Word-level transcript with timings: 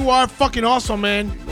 You 0.00 0.08
are 0.08 0.26
fucking 0.26 0.64
awesome, 0.64 1.02
man. 1.02 1.49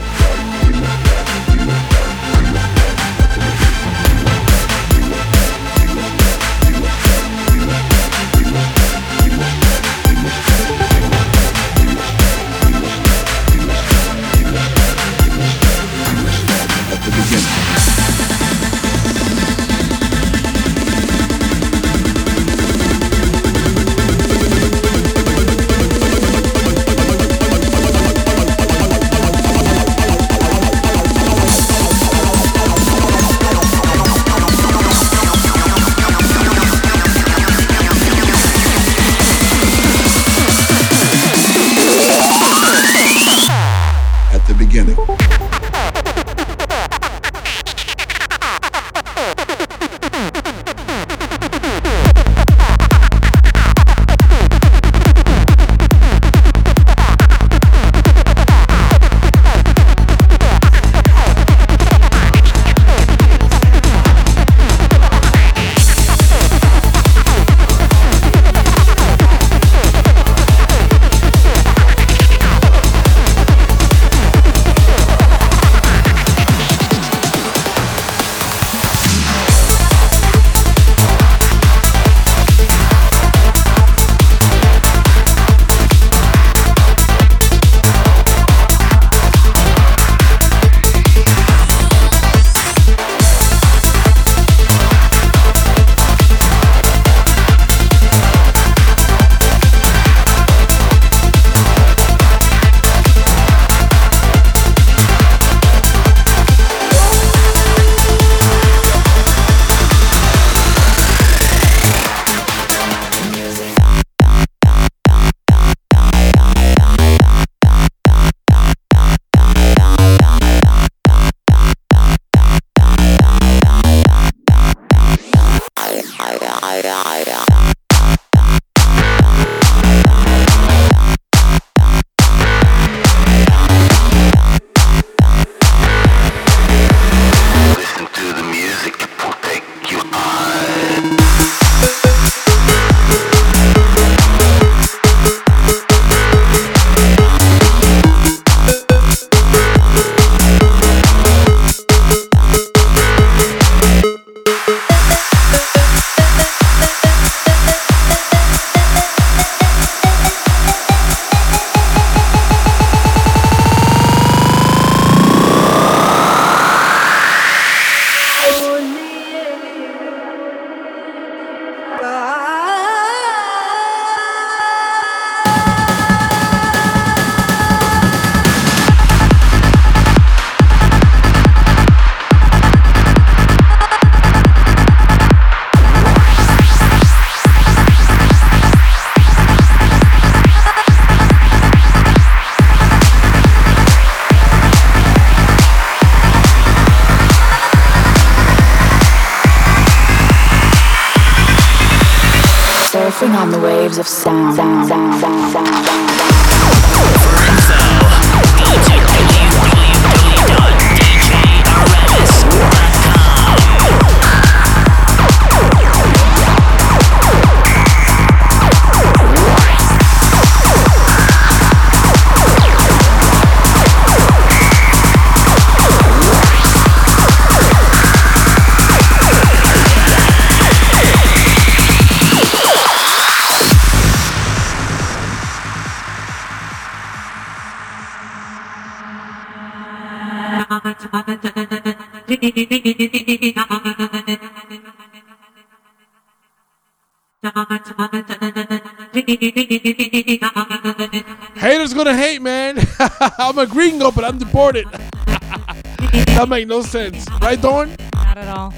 Haters 251.55 251.93
gonna 251.93 252.15
hate, 252.15 252.41
man. 252.41 252.79
I'm 253.37 253.57
a 253.57 253.65
gringo, 253.65 254.11
but 254.11 254.23
I'm 254.23 254.37
deported. 254.37 254.85
that 255.25 256.47
make 256.47 256.67
no 256.67 256.81
sense, 256.81 257.25
right, 257.41 257.61
Dorn? 257.61 257.95
Not 258.13 258.37
at 258.37 258.47
all. 258.47 258.73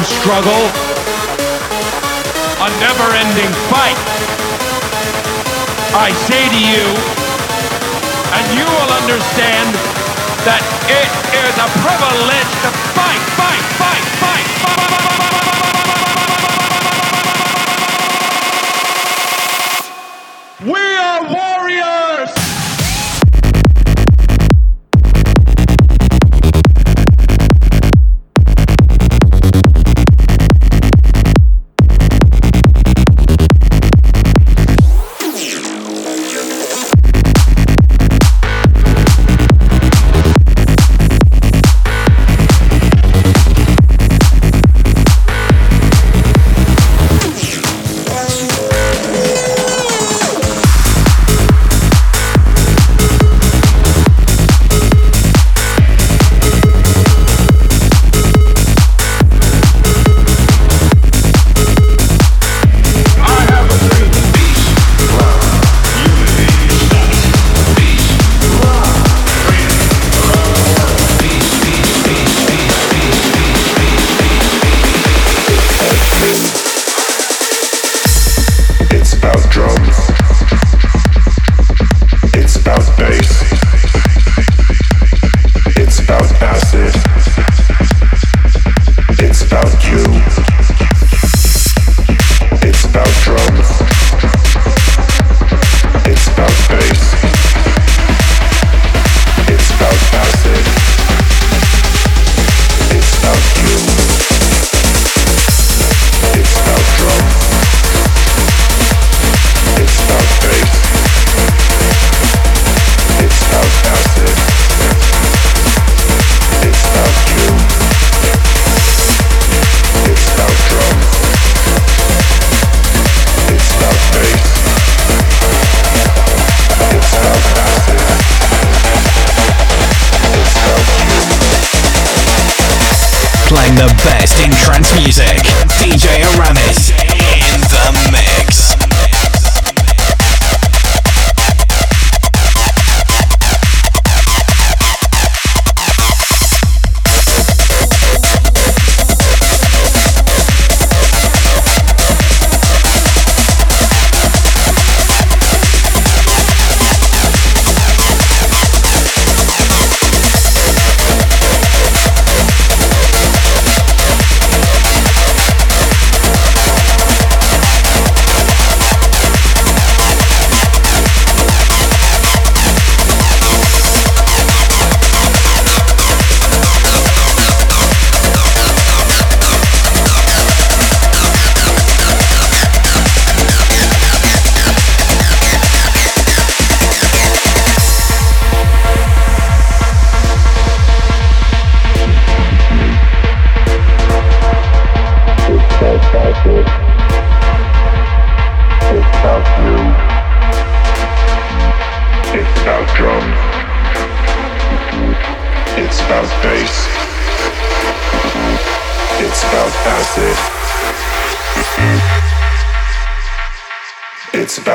struggle, 0.04 0.62
a 2.62 2.68
never 2.78 3.08
ending 3.18 3.52
fight. 3.66 3.98
I 5.94 6.12
say 6.14 6.46
to 6.54 6.60
you, 6.70 6.86
and 8.36 8.44
you 8.54 8.64
will 8.64 8.92
understand 9.02 9.74
that 10.46 10.62
it 10.86 11.10
is 11.34 11.54
a 11.58 11.68
privilege 11.82 12.52
to 12.62 12.70
fight. 12.94 13.41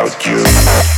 without 0.08 0.26
you. 0.26 0.97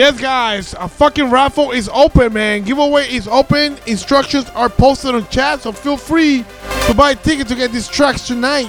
Yes, 0.00 0.18
guys, 0.18 0.74
a 0.78 0.88
fucking 0.88 1.30
raffle 1.30 1.72
is 1.72 1.86
open, 1.92 2.32
man. 2.32 2.62
Giveaway 2.62 3.14
is 3.14 3.28
open. 3.28 3.76
Instructions 3.86 4.48
are 4.54 4.70
posted 4.70 5.14
on 5.14 5.28
chat, 5.28 5.60
so 5.60 5.72
feel 5.72 5.98
free 5.98 6.42
to 6.86 6.94
buy 6.94 7.10
a 7.10 7.14
ticket 7.14 7.48
to 7.48 7.54
get 7.54 7.70
these 7.70 7.86
tracks 7.86 8.26
tonight. 8.26 8.68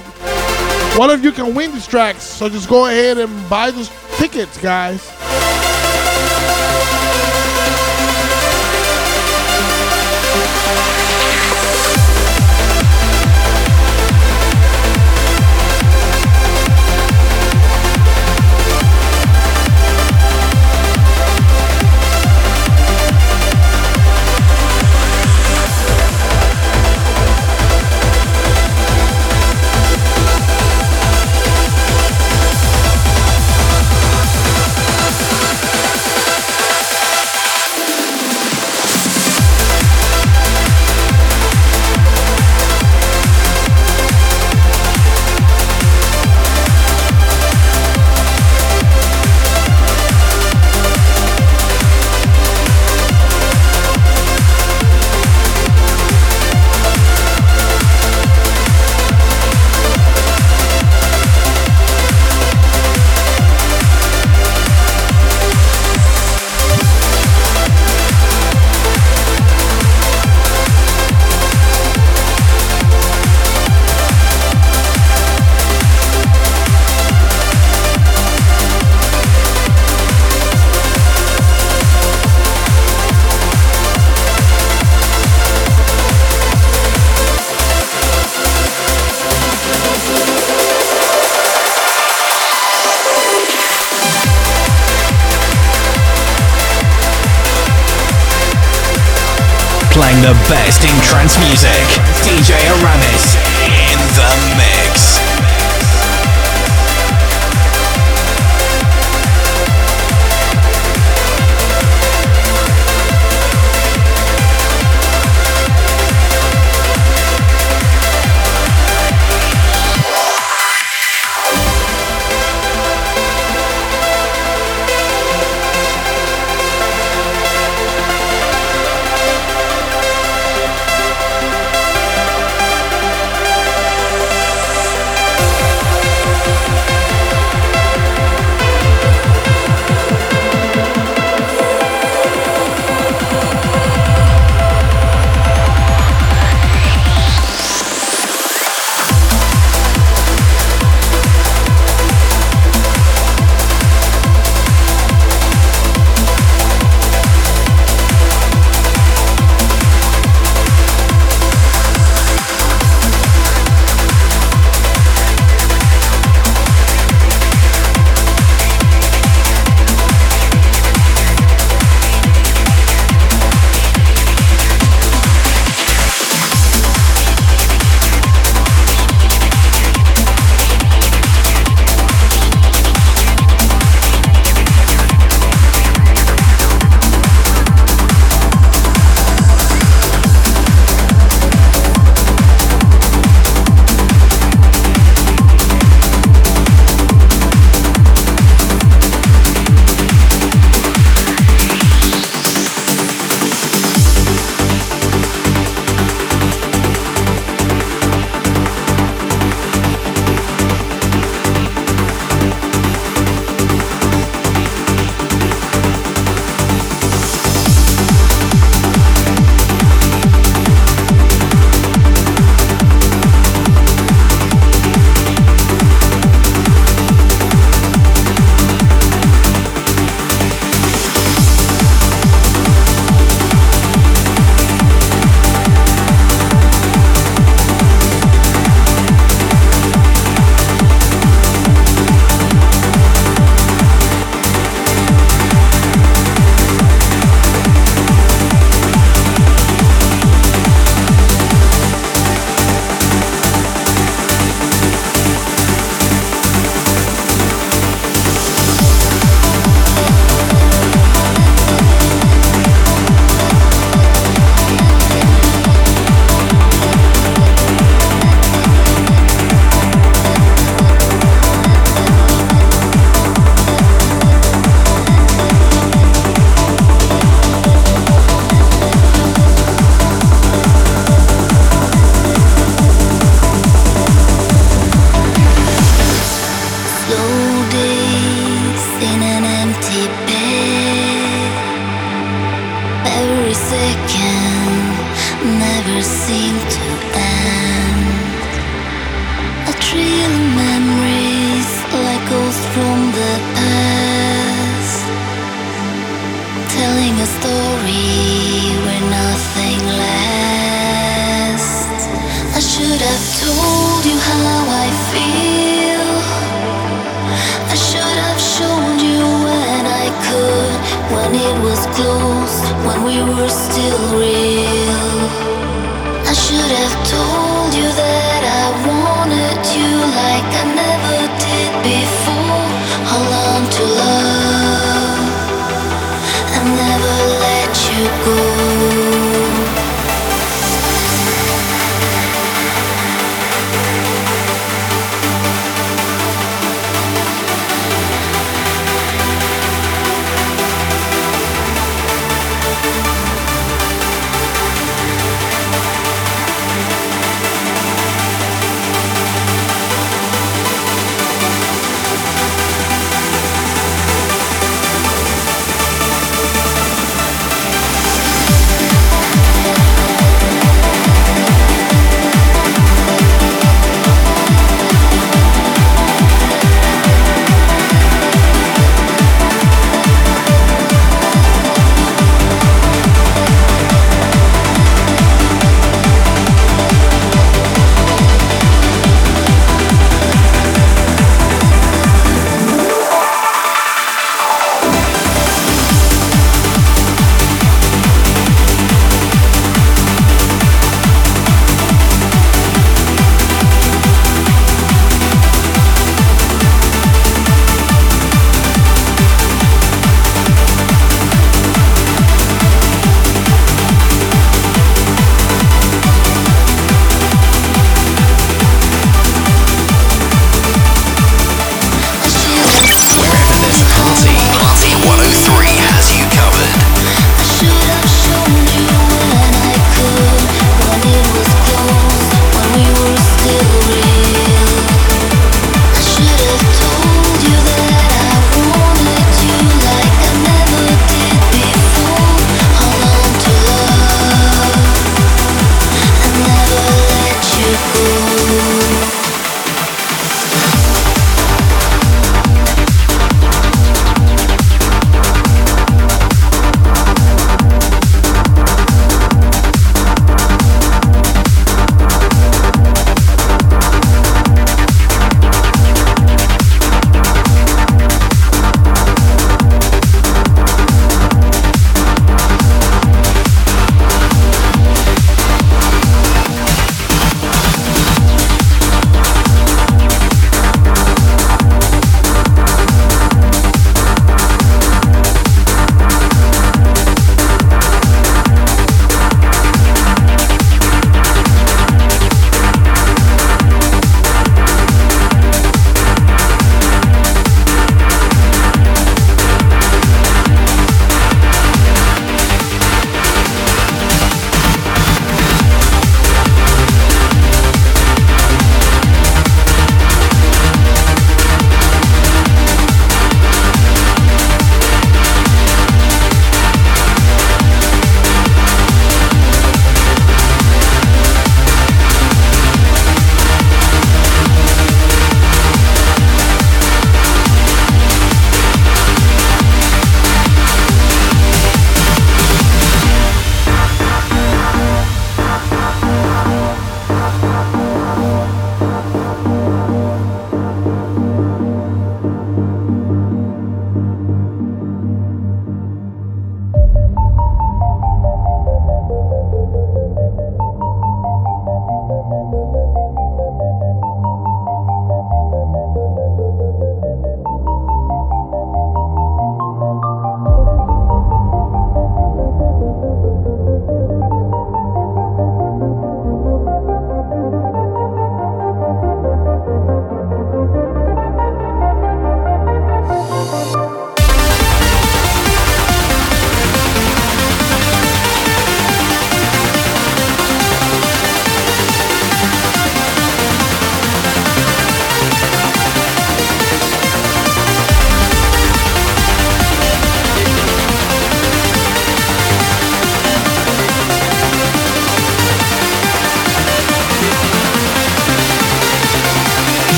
One 0.98 1.10
of 1.10 1.24
you 1.24 1.32
can 1.32 1.56
win 1.56 1.72
these 1.72 1.88
tracks, 1.88 2.24
so 2.24 2.50
just 2.50 2.68
go 2.68 2.88
ahead 2.88 3.18
and 3.18 3.50
buy 3.50 3.72
those 3.72 3.90
tickets, 4.18 4.58
guys. 4.62 5.10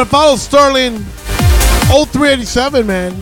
but 0.00 0.06
I 0.06 0.10
follow 0.10 0.36
Sterling 0.36 0.98
0387, 1.90 2.86
man. 2.86 3.12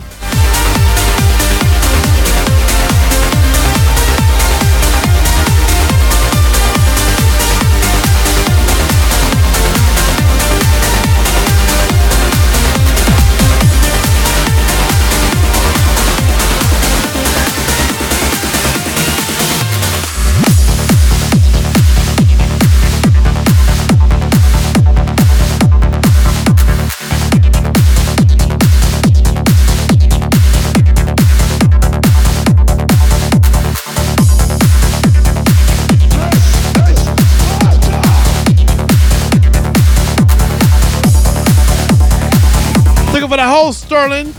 the 43.39 43.47
host, 43.47 43.83
Sterling. 43.85 44.38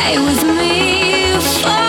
stay 0.00 0.18
with 0.18 0.42
me 0.44 1.79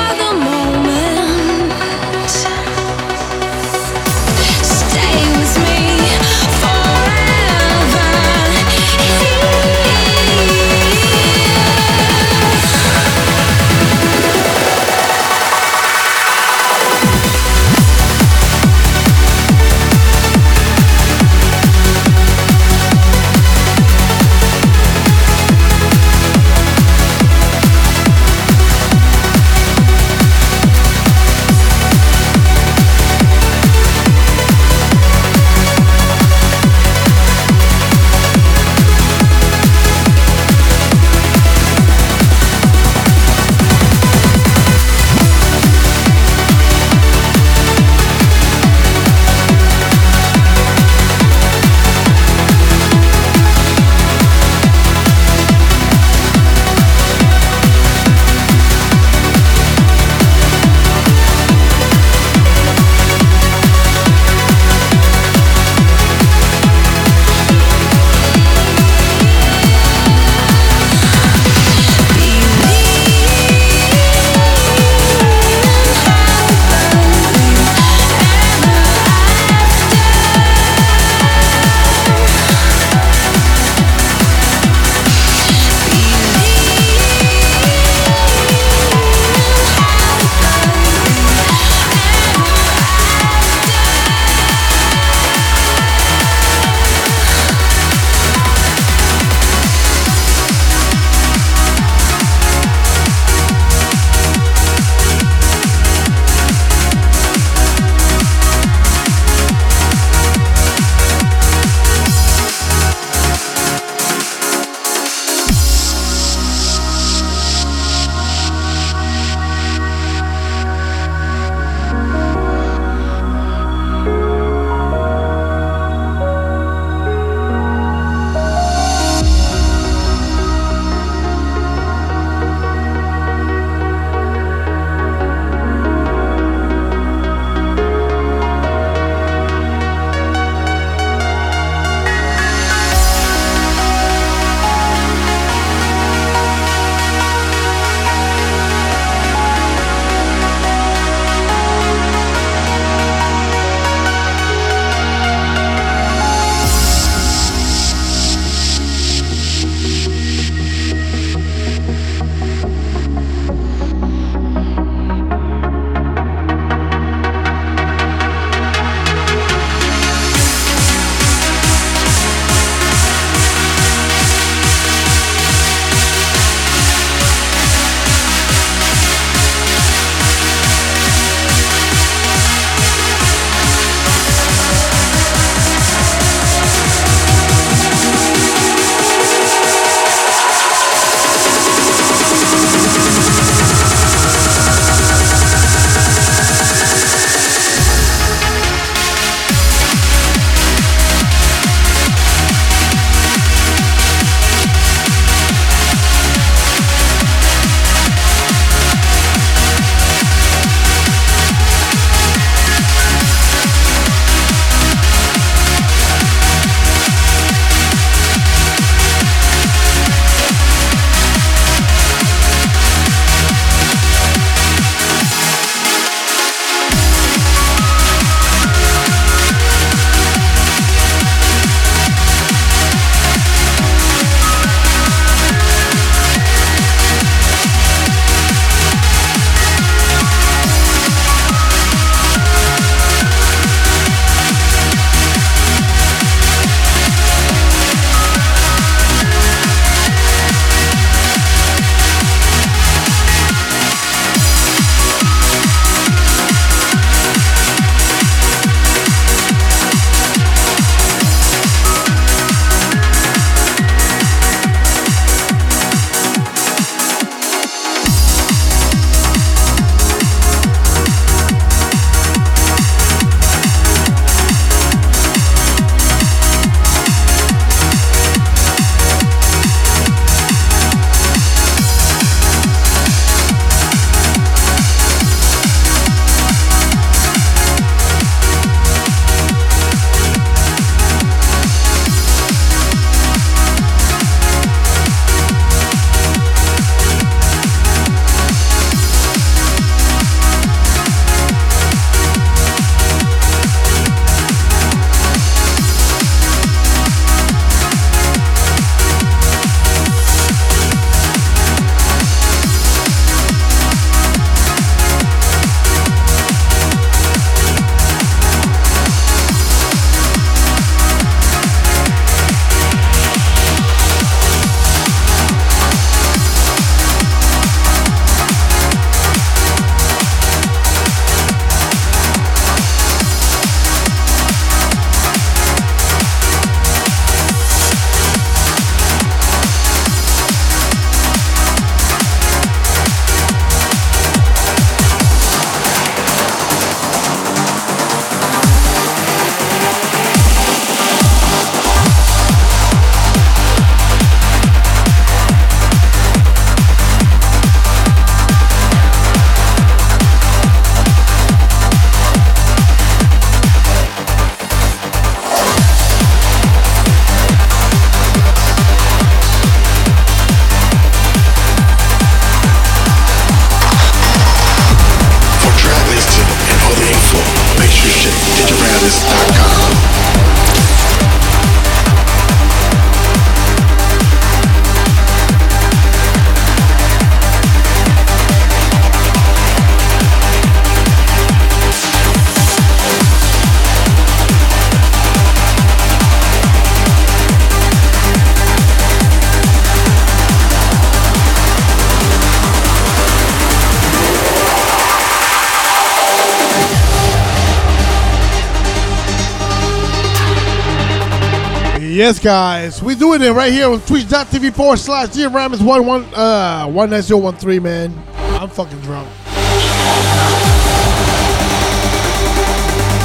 Yes, 412.31 412.39
guys. 412.39 413.03
We 413.03 413.15
doing 413.15 413.41
it 413.41 413.49
right 413.49 413.73
here 413.73 413.89
on 413.89 413.99
twitch.tv 413.99 414.73
forward 414.73 414.99
slash 414.99 415.27
Ramis 415.31 415.85
one 415.85 416.05
one 416.05 416.23
uh 416.33 416.87
one 416.87 417.09
nine 417.09 417.23
zero 417.23 417.41
one 417.41 417.57
three 417.57 417.77
man. 417.77 418.17
I'm 418.37 418.69
fucking 418.69 419.01
drunk. 419.01 419.27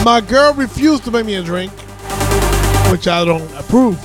My 0.04 0.20
girl 0.26 0.54
refused 0.54 1.04
to 1.04 1.12
make 1.12 1.24
me 1.24 1.36
a 1.36 1.42
drink, 1.44 1.70
which 2.90 3.06
I 3.06 3.24
don't 3.24 3.48
approve. 3.54 3.96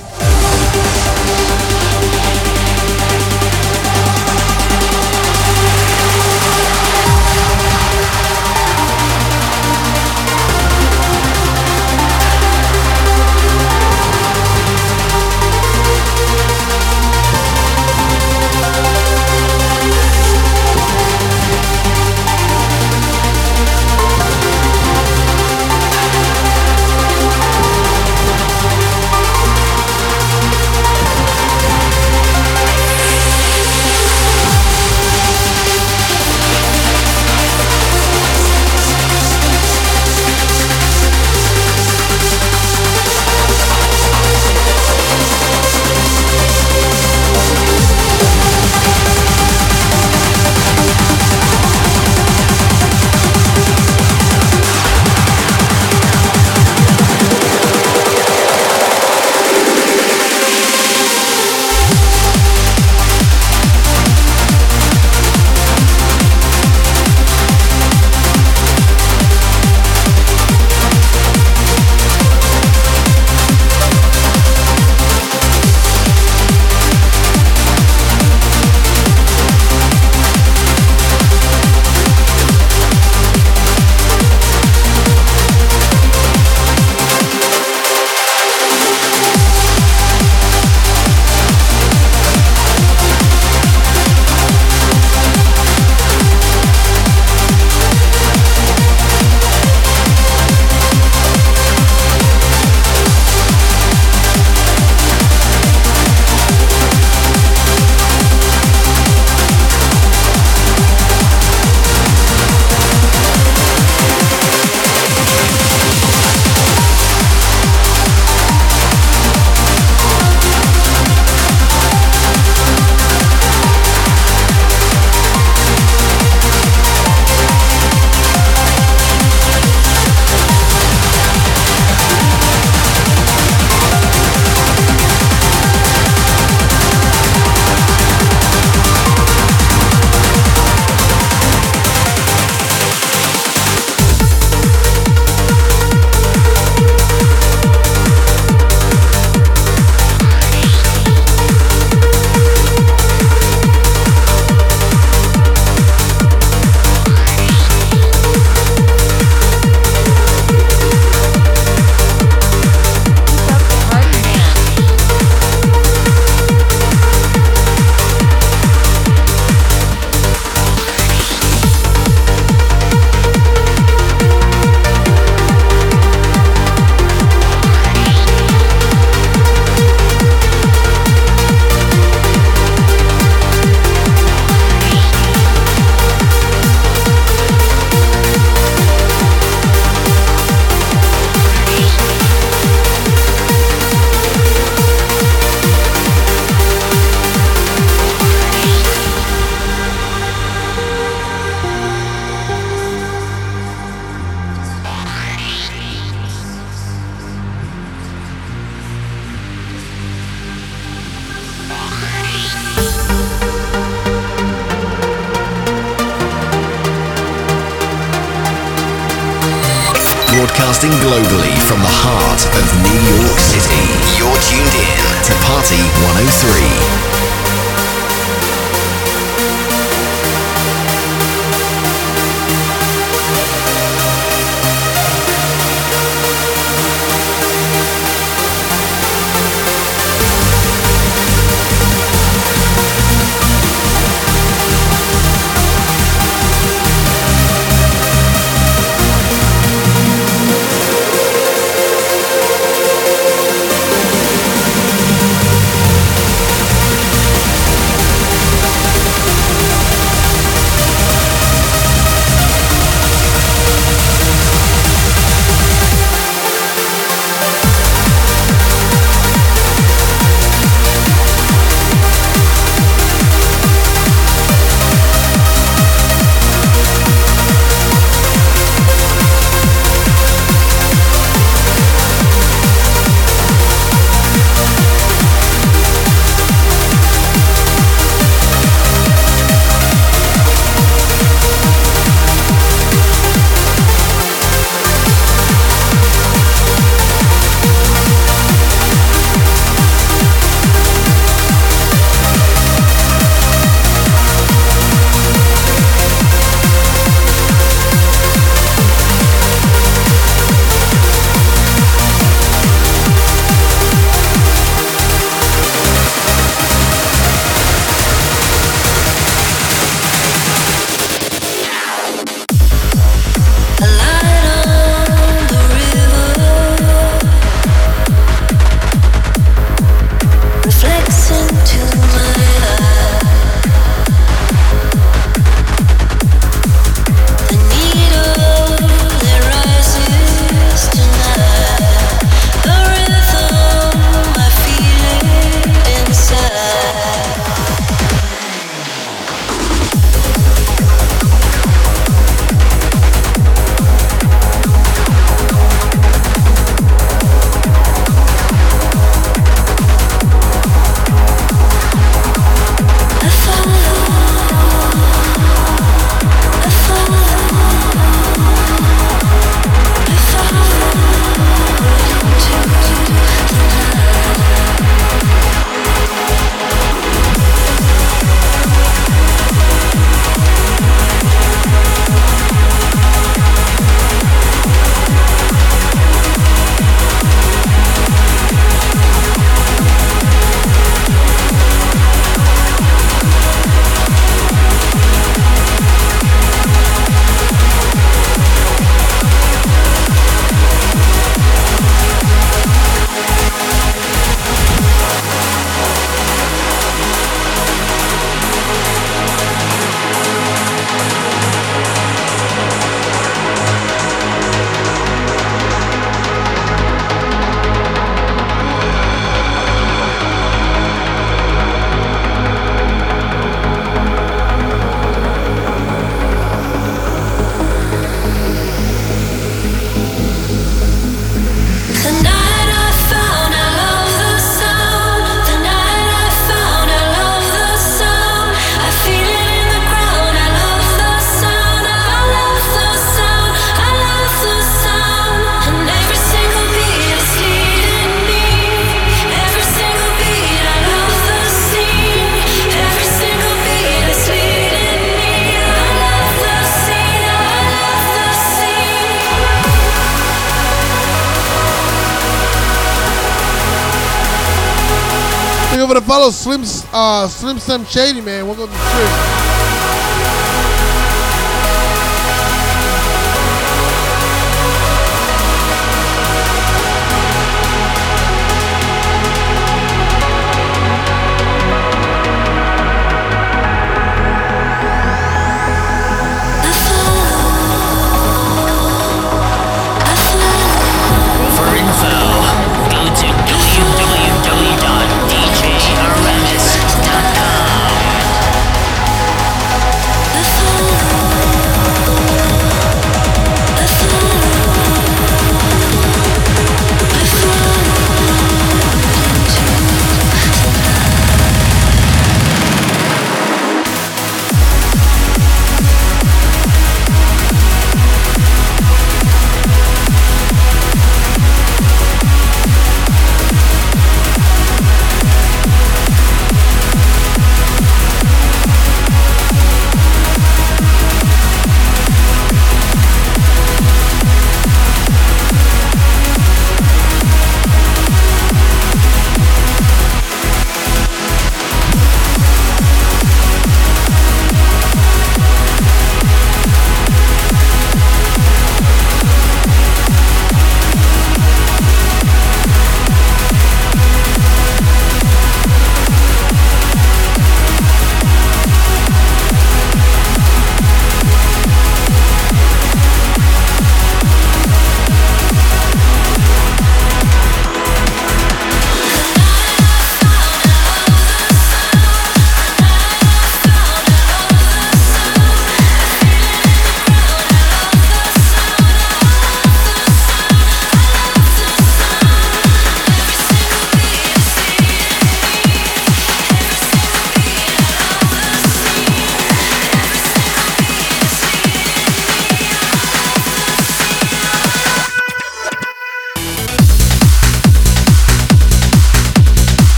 For 465.92 466.00
the 466.00 466.06
follow, 466.06 466.30
Slim 466.30 466.62
uh, 466.94 467.28
Slim 467.28 467.58
Sam 467.58 467.84
Shady, 467.84 468.22
man. 468.22 468.46
Welcome 468.46 468.66
to 468.66 468.72
the 468.72 468.78
stream. 468.78 469.41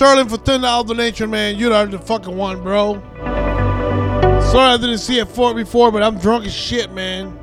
Sterling, 0.00 0.30
for 0.30 0.38
ten 0.38 0.62
dollar 0.62 0.82
donation, 0.82 1.28
man. 1.28 1.58
You 1.58 1.74
are 1.74 1.84
the 1.84 1.98
fucking 1.98 2.34
one, 2.34 2.62
bro. 2.62 2.94
Sorry 4.40 4.72
I 4.72 4.78
didn't 4.78 4.96
see 4.96 5.18
it 5.18 5.28
for 5.28 5.52
before, 5.52 5.92
but 5.92 6.02
I'm 6.02 6.16
drunk 6.16 6.46
as 6.46 6.54
shit, 6.54 6.90
man. 6.92 7.36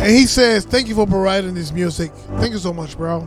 And 0.00 0.16
he 0.16 0.26
says, 0.26 0.64
"Thank 0.64 0.86
you 0.86 0.94
for 0.94 1.08
providing 1.08 1.54
this 1.54 1.72
music. 1.72 2.12
Thank 2.36 2.52
you 2.52 2.60
so 2.60 2.72
much, 2.72 2.96
bro." 2.96 3.26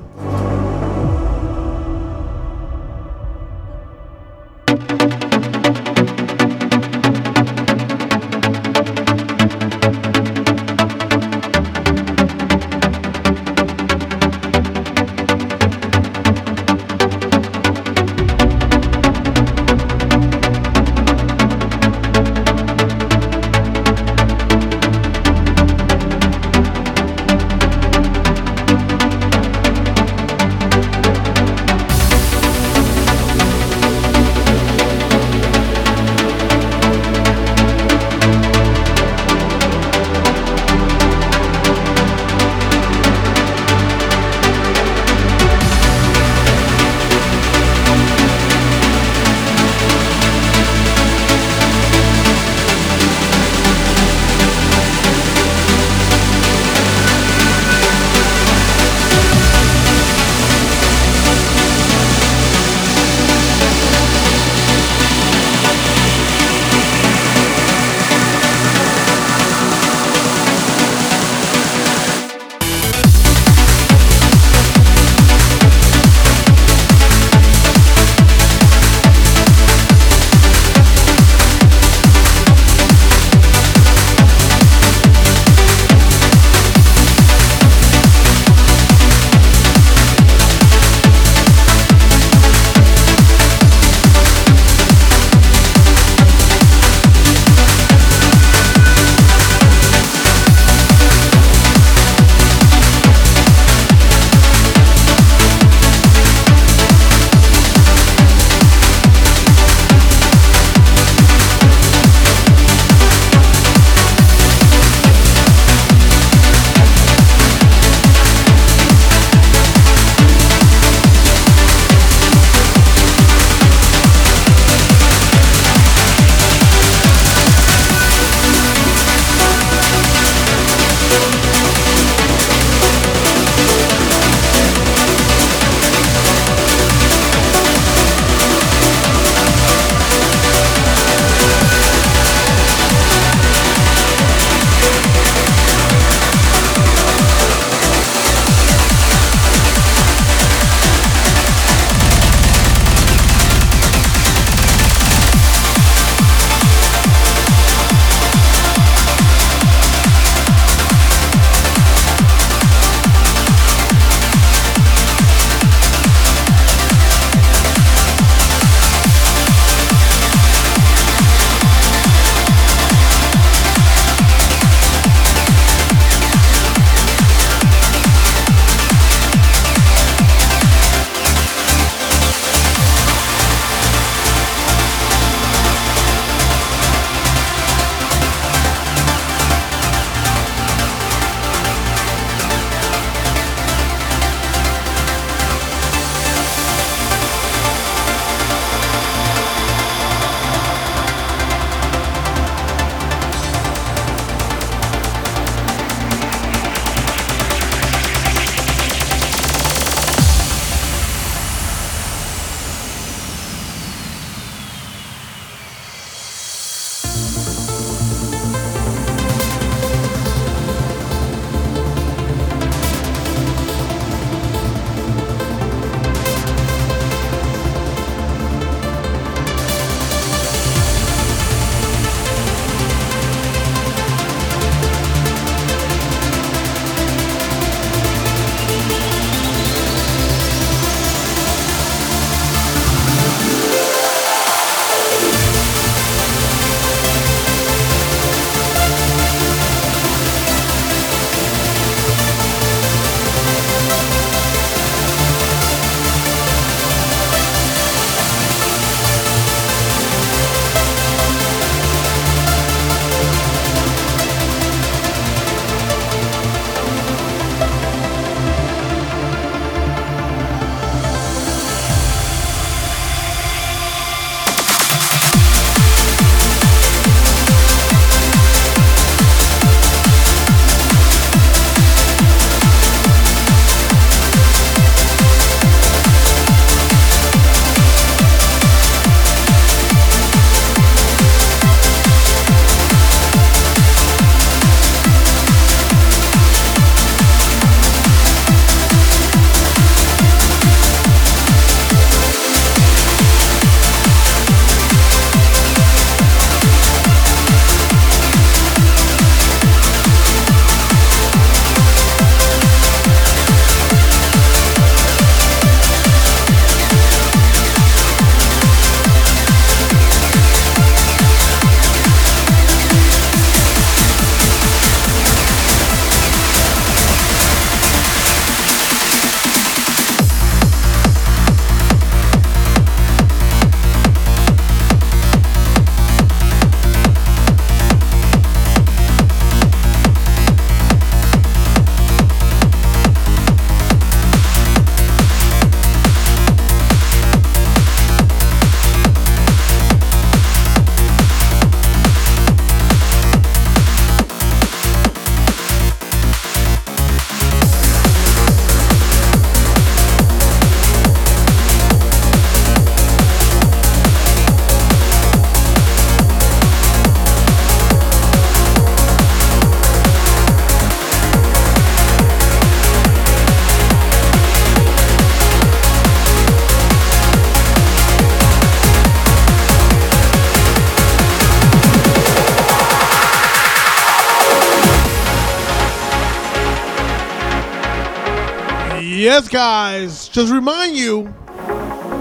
Guys. 389.52 390.30
Just 390.30 390.52
remind 390.52 390.96
you, 390.96 391.32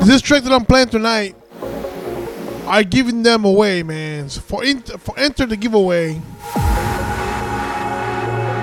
this 0.03 0.21
track 0.21 0.43
that 0.43 0.53
I'm 0.53 0.67
playing 0.67 0.89
tonight, 0.89 1.37
I'm 2.67 2.89
giving 2.89 3.23
them 3.23 3.45
away, 3.45 3.83
man. 3.83 4.29
So 4.29 4.41
for 4.41 4.65
in, 4.65 4.83
for 4.83 5.19
enter 5.19 5.47
the 5.47 5.57
giveaway, 5.57 6.21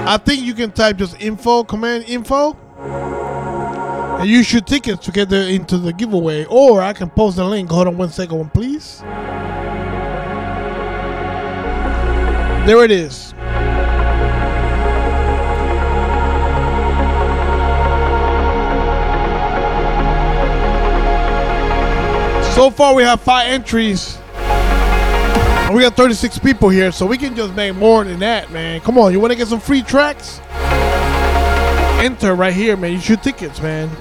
I 0.06 0.20
think 0.24 0.44
you 0.44 0.54
can 0.54 0.72
type 0.72 0.98
just 0.98 1.20
info, 1.22 1.64
command 1.64 2.06
info, 2.08 2.54
and 4.20 4.30
you 4.30 4.44
should 4.44 4.68
tickets 4.68 5.06
to 5.06 5.12
get 5.12 5.32
into 5.32 5.78
the 5.78 5.94
giveaway. 5.94 6.46
Or 6.46 6.82
I 6.82 6.94
can 6.94 7.10
post 7.10 7.38
the 7.38 7.46
link. 7.46 7.70
Hold 7.70 7.88
on 7.88 7.98
one 7.98 8.10
second, 8.10 8.54
please. 8.54 9.00
There 12.66 12.84
it 12.84 12.92
is. 12.92 13.34
So 22.58 22.72
far, 22.72 22.96
we 22.96 23.04
have 23.04 23.22
five 23.22 23.50
entries. 23.50 24.18
And 24.34 25.76
we 25.76 25.84
got 25.84 25.96
36 25.96 26.40
people 26.40 26.70
here, 26.70 26.92
so 26.92 27.06
we 27.06 27.16
can 27.16 27.36
just 27.36 27.54
make 27.54 27.76
more 27.76 28.04
than 28.04 28.18
that, 28.18 28.50
man. 28.50 28.82
Come 28.82 28.98
on, 28.98 29.12
you 29.12 29.20
want 29.20 29.32
to 29.32 29.38
get 29.38 29.48
some 29.48 29.60
free 29.60 29.84
tracks? 29.84 30.42
Enter 32.04 32.34
right 32.34 32.56
here, 32.56 32.76
man. 32.76 32.94
You 32.94 33.00
shoot 33.00 33.22
tickets, 33.22 33.62
man. 33.62 33.92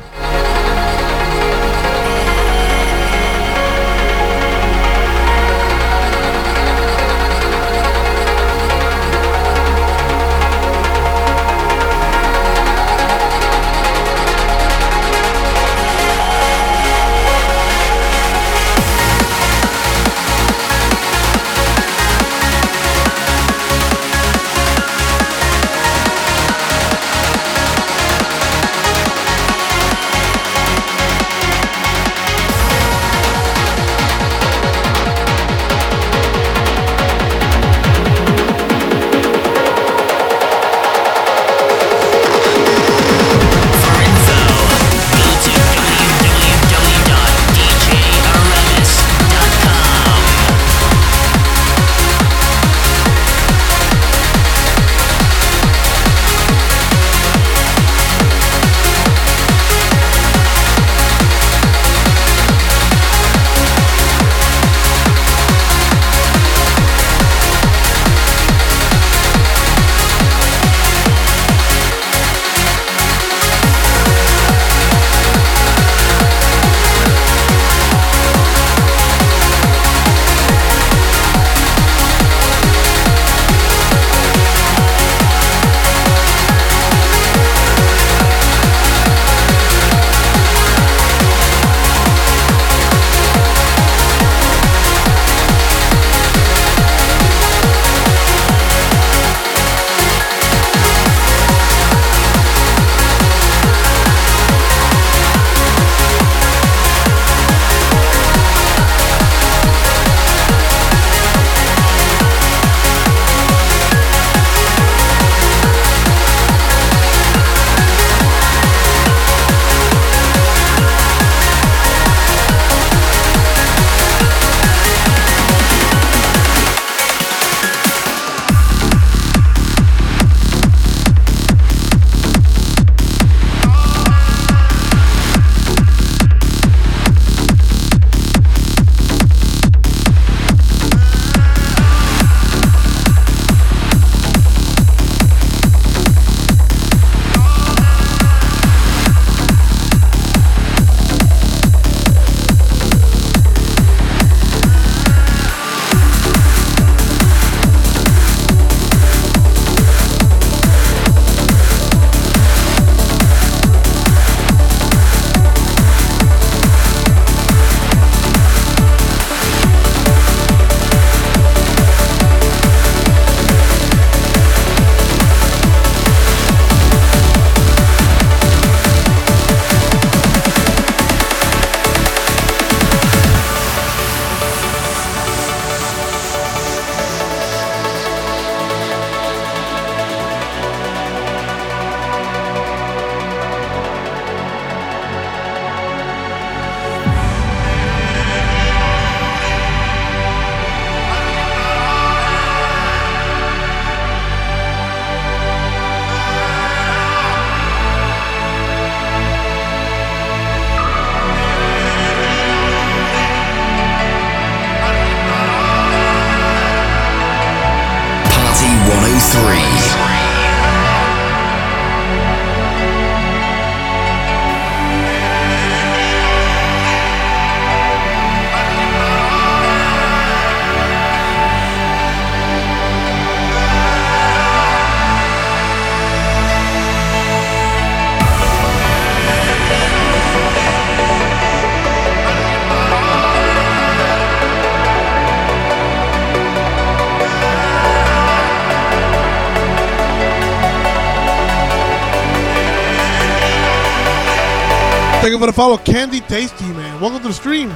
Thank 255.26 255.32
you 255.34 255.40
for 255.40 255.46
the 255.46 255.52
follow, 255.52 255.76
Candy 255.76 256.20
Tasty, 256.20 256.66
man. 256.66 257.00
Welcome 257.00 257.20
to 257.22 257.26
the 257.26 257.34
stream. 257.34 257.74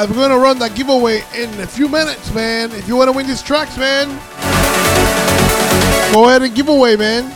Guys, 0.00 0.10
we're 0.10 0.16
gonna 0.16 0.38
run 0.38 0.58
that 0.58 0.74
giveaway 0.74 1.24
in 1.34 1.48
a 1.60 1.66
few 1.66 1.88
minutes, 1.88 2.30
man. 2.34 2.70
If 2.72 2.86
you 2.86 2.96
wanna 2.96 3.12
win 3.12 3.26
these 3.26 3.40
tracks, 3.40 3.78
man, 3.78 4.08
go 6.12 6.28
ahead 6.28 6.42
and 6.42 6.54
give 6.54 6.68
away, 6.68 6.96
man. 6.96 7.32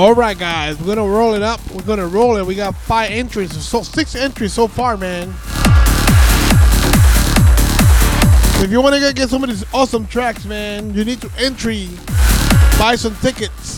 All 0.00 0.14
right, 0.14 0.38
guys, 0.38 0.80
we're 0.80 0.86
gonna 0.86 1.06
roll 1.06 1.34
it 1.34 1.42
up. 1.42 1.60
We're 1.72 1.82
gonna 1.82 2.06
roll 2.06 2.38
it. 2.38 2.46
We 2.46 2.54
got 2.54 2.74
five 2.74 3.10
entries, 3.10 3.52
so 3.62 3.82
six 3.82 4.14
entries 4.14 4.54
so 4.54 4.66
far, 4.66 4.96
man. 4.96 5.28
If 8.64 8.70
you 8.70 8.80
want 8.80 8.94
to 8.94 9.12
get 9.12 9.28
some 9.28 9.44
of 9.44 9.50
these 9.50 9.62
awesome 9.74 10.06
tracks, 10.06 10.46
man, 10.46 10.94
you 10.94 11.04
need 11.04 11.20
to 11.20 11.30
entry, 11.36 11.90
buy 12.78 12.96
some 12.96 13.14
tickets 13.16 13.76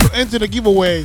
to 0.00 0.10
enter 0.14 0.40
the 0.40 0.48
giveaway. 0.50 1.04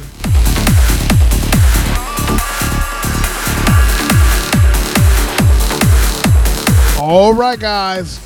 All 6.99 7.35
right, 7.35 7.59
guys, 7.59 8.17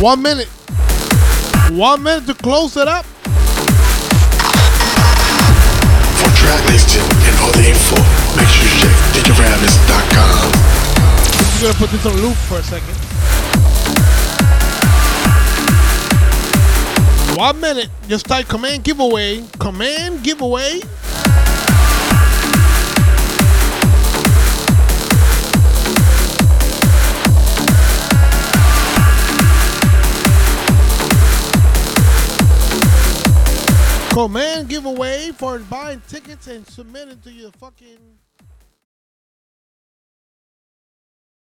one 0.00 0.22
minute, 0.22 0.46
one 1.72 2.00
minute 2.04 2.26
to 2.26 2.34
close 2.34 2.76
it 2.76 2.86
up. 2.86 3.06
Track 6.46 6.62
listing 6.70 7.02
and 7.02 7.34
other 7.42 7.66
info, 7.66 7.98
make 8.38 8.46
sure 8.46 8.62
you 8.62 8.70
check. 8.78 8.94
I'm 11.42 11.62
gonna 11.62 11.74
put 11.74 11.90
this 11.90 12.06
on 12.06 12.14
loop 12.22 12.36
for 12.46 12.58
a 12.58 12.62
second. 12.62 12.94
One 17.36 17.60
minute. 17.60 17.90
Just 18.06 18.26
type 18.26 18.46
command 18.46 18.84
giveaway. 18.84 19.42
Command 19.58 20.22
giveaway. 20.22 20.82
Command 34.16 34.70
giveaway 34.70 35.30
for 35.32 35.58
buying 35.58 36.00
tickets 36.08 36.46
and 36.46 36.66
submitting 36.66 37.20
to 37.20 37.30
your 37.30 37.50
fucking 37.60 37.98